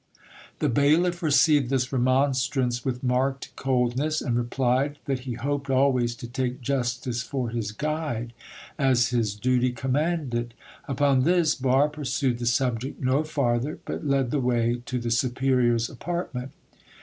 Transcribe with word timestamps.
The 0.57 0.67
bailiff 0.67 1.21
received 1.21 1.69
this 1.69 1.93
remonstrance 1.93 2.83
with 2.83 3.03
marked 3.03 3.55
coldness, 3.55 4.19
and 4.19 4.35
replied 4.35 4.97
that 5.05 5.19
he 5.29 5.33
hoped 5.33 5.69
always 5.69 6.15
to 6.15 6.27
take 6.27 6.59
justice 6.59 7.21
for 7.21 7.51
his 7.51 7.71
guide, 7.71 8.33
as 8.79 9.09
his 9.09 9.35
duty 9.35 9.69
commanded. 9.71 10.55
Upon 10.87 11.21
this, 11.21 11.53
Barre 11.53 11.89
pursued 11.89 12.39
the 12.39 12.47
subject 12.47 12.99
no 12.99 13.23
farther, 13.23 13.77
but 13.85 14.03
led 14.07 14.31
the 14.31 14.41
way 14.41 14.81
to 14.87 14.97
the 14.97 15.11
superior's 15.11 15.87
apartment. 15.87 16.51